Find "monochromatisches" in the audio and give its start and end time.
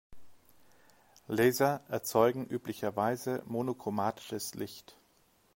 3.45-4.55